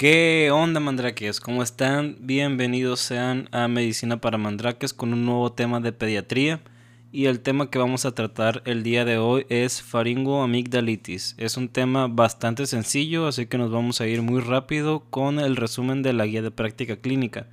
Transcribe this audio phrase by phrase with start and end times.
[0.00, 1.40] ¿Qué onda mandrakes?
[1.40, 2.16] ¿Cómo están?
[2.20, 6.62] Bienvenidos sean a Medicina para Mandrakes con un nuevo tema de pediatría.
[7.12, 11.34] Y el tema que vamos a tratar el día de hoy es faringoamigdalitis.
[11.36, 15.54] Es un tema bastante sencillo, así que nos vamos a ir muy rápido con el
[15.54, 17.48] resumen de la guía de práctica clínica.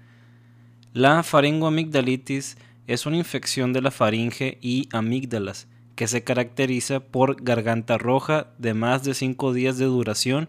[0.94, 2.58] La faringoamigdalitis
[2.88, 8.74] es una infección de la faringe y amígdalas que se caracteriza por garganta roja de
[8.74, 10.48] más de 5 días de duración,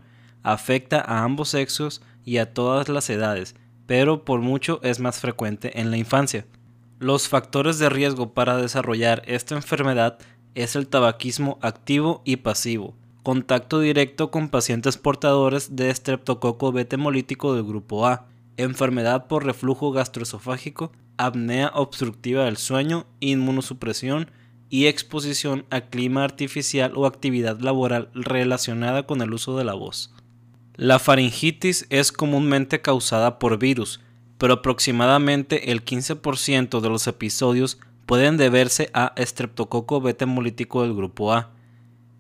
[0.53, 3.55] afecta a ambos sexos y a todas las edades,
[3.87, 6.47] pero por mucho es más frecuente en la infancia.
[6.99, 10.19] Los factores de riesgo para desarrollar esta enfermedad
[10.55, 17.55] es el tabaquismo activo y pasivo, contacto directo con pacientes portadores de estreptococo beta hemolítico
[17.55, 18.27] del grupo A,
[18.57, 24.31] enfermedad por reflujo gastroesofágico, apnea obstructiva del sueño, inmunosupresión
[24.71, 30.13] y exposición a clima artificial o actividad laboral relacionada con el uso de la voz.
[30.81, 33.99] La faringitis es comúnmente causada por virus,
[34.39, 41.33] pero aproximadamente el 15% de los episodios pueden deberse a estreptococo beta hemolítico del grupo
[41.33, 41.51] A.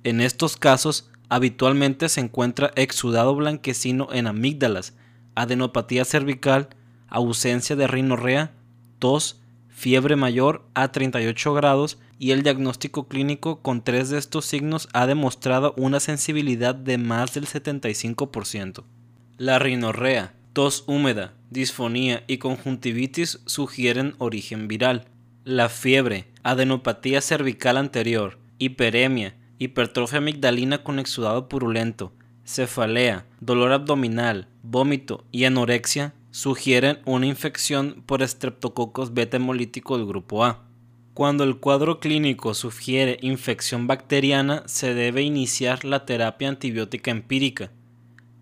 [0.03, 4.97] En estos casos, habitualmente se encuentra exudado blanquecino en amígdalas,
[5.37, 6.69] adenopatía cervical,
[7.07, 8.57] ausencia de rinorrea,
[8.99, 9.38] tos,
[9.79, 15.07] fiebre mayor a 38 grados y el diagnóstico clínico con tres de estos signos ha
[15.07, 18.83] demostrado una sensibilidad de más del 75%.
[19.37, 25.05] La rinorrea, tos húmeda, disfonía y conjuntivitis sugieren origen viral.
[25.45, 32.13] La fiebre, adenopatía cervical anterior, hiperemia, hipertrofia amigdalina con exudado purulento,
[32.45, 40.45] cefalea, dolor abdominal, vómito y anorexia sugieren una infección por estreptococos beta hemolítico del grupo
[40.45, 40.65] A.
[41.15, 47.73] Cuando el cuadro clínico sugiere infección bacteriana, se debe iniciar la terapia antibiótica empírica.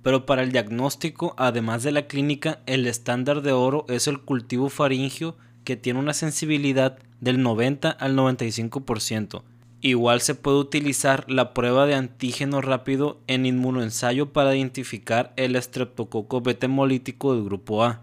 [0.03, 4.69] Pero para el diagnóstico, además de la clínica, el estándar de oro es el cultivo
[4.69, 9.43] faringio que tiene una sensibilidad del 90 al 95%,
[9.87, 16.41] Igual se puede utilizar la prueba de antígeno rápido en inmunoensayo para identificar el estreptococo
[16.41, 18.03] beta hemolítico del grupo A.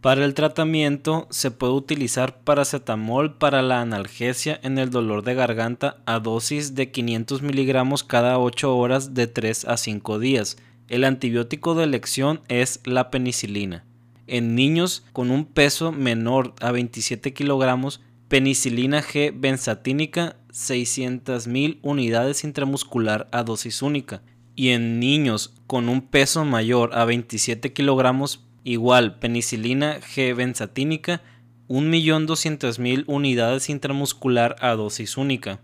[0.00, 5.98] Para el tratamiento se puede utilizar paracetamol para la analgesia en el dolor de garganta
[6.06, 10.56] a dosis de 500 miligramos cada 8 horas de 3 a 5 días.
[10.88, 13.84] El antibiótico de elección es la penicilina.
[14.26, 18.00] En niños con un peso menor a 27 kilogramos
[18.32, 24.22] penicilina G benzatínica 600.000 unidades intramuscular a dosis única
[24.56, 31.20] y en niños con un peso mayor a 27 kilogramos igual penicilina G benzatínica
[31.68, 35.60] 1.200.000 unidades intramuscular a dosis única.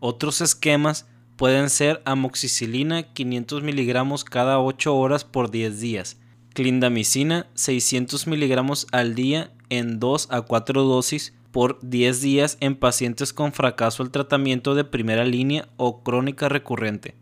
[0.00, 6.18] Otros esquemas pueden ser amoxicilina 500 miligramos cada 8 horas por 10 días,
[6.52, 13.32] clindamicina 600 miligramos al día en 2 a 4 dosis por 10 días en pacientes
[13.32, 17.14] con fracaso al tratamiento de primera línea o crónica recurrente.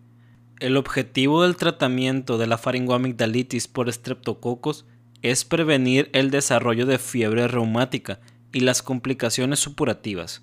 [0.61, 4.87] El objetivo del tratamiento de la faringoamigdalitis por estreptococos
[5.23, 8.21] es prevenir el desarrollo de fiebre reumática
[8.53, 10.43] y las complicaciones supurativas.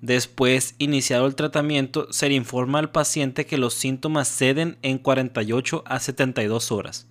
[0.00, 5.82] Después, iniciado el tratamiento, se le informa al paciente que los síntomas ceden en 48
[5.86, 7.08] a 72 horas.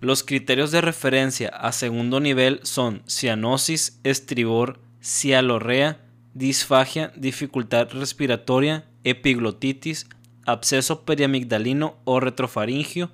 [0.00, 6.00] Los criterios de referencia a segundo nivel son cianosis, estribor, cialorrea,
[6.34, 10.08] disfagia, dificultad respiratoria, epiglotitis,
[10.46, 13.10] absceso periamigdalino o retrofaringio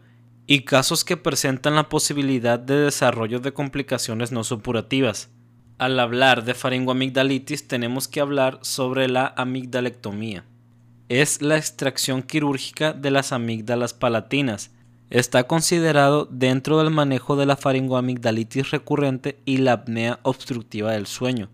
[0.46, 5.30] y casos que presentan la posibilidad de desarrollo de complicaciones no supurativas.
[5.78, 10.44] Al hablar de faringoamigdalitis tenemos que hablar sobre la amigdalectomía.
[11.08, 14.70] Es la extracción quirúrgica de las amígdalas palatinas,
[15.10, 21.50] Está considerado dentro del manejo de la faringoamigdalitis recurrente y la apnea obstructiva del sueño.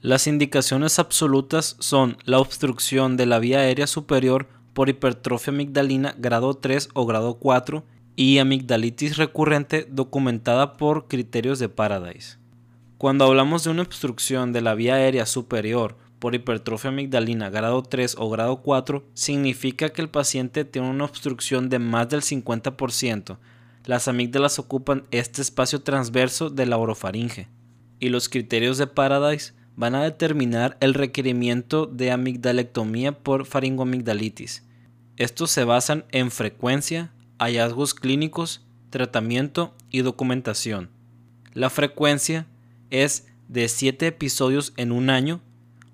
[0.00, 6.54] Las indicaciones absolutas son la obstrucción de la vía aérea superior por hipertrofia amigdalina grado
[6.54, 7.82] 3 o grado 4
[8.14, 12.38] y amigdalitis recurrente documentada por criterios de Paradise.
[12.96, 18.14] Cuando hablamos de una obstrucción de la vía aérea superior por hipertrofia amigdalina grado 3
[18.18, 23.38] o grado 4, significa que el paciente tiene una obstrucción de más del 50%.
[23.84, 27.48] Las amígdalas ocupan este espacio transverso de la orofaringe.
[27.98, 34.64] Y los criterios de Paradise van a determinar el requerimiento de amigdalectomía por faringoamigdalitis.
[35.16, 40.90] Estos se basan en frecuencia, hallazgos clínicos, tratamiento y documentación.
[41.54, 42.48] La frecuencia
[42.90, 45.40] es de 7 episodios en un año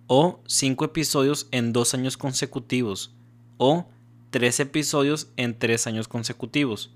[0.07, 3.15] o 5 episodios en 2 años consecutivos
[3.59, 3.91] o
[4.31, 6.91] 3 episodios en 3 años consecutivos.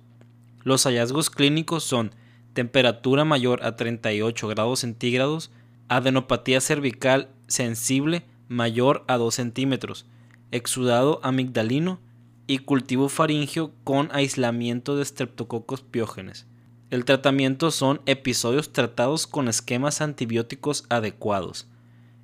[0.65, 2.15] Los hallazgos clínicos son
[2.55, 5.51] temperatura mayor a 38 grados centígrados,
[5.89, 10.07] adenopatía cervical sensible mayor a 2 centímetros,
[10.51, 12.01] exudado amigdalino
[12.47, 16.47] y cultivo faringio con aislamiento de streptococos piógenes.
[16.91, 21.69] El tratamiento son episodios tratados con esquemas antibióticos adecuados.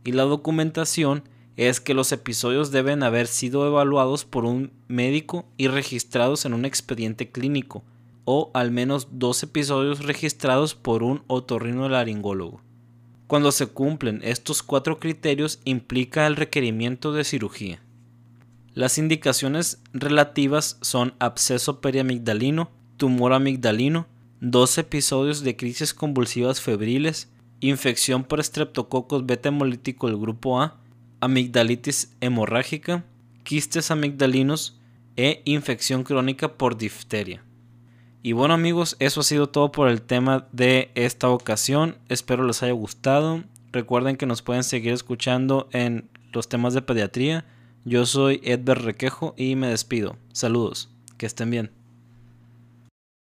[0.04, 1.24] Y la documentación
[1.56, 6.64] es que los episodios deben haber sido evaluados por un médico y registrados en un
[6.64, 7.84] expediente clínico,
[8.24, 12.62] o al menos dos episodios registrados por un otorrinolaringólogo.
[13.26, 17.80] Cuando se cumplen estos cuatro criterios implica el requerimiento de cirugía.
[18.74, 24.06] Las indicaciones relativas son absceso periamigdalino, tumor amigdalino,
[24.40, 27.30] dos episodios de crisis convulsivas febriles,
[27.60, 30.80] infección por estreptococos beta hemolítico del grupo A,
[31.20, 33.04] amigdalitis hemorrágica,
[33.42, 34.78] quistes amigdalinos
[35.16, 37.42] e infección crónica por difteria.
[38.26, 41.98] Y bueno amigos, eso ha sido todo por el tema de esta ocasión.
[42.08, 43.44] Espero les haya gustado.
[43.70, 47.44] Recuerden que nos pueden seguir escuchando en los temas de pediatría.
[47.84, 50.16] Yo soy Edber Requejo y me despido.
[50.32, 50.88] Saludos.
[51.18, 51.83] Que estén bien.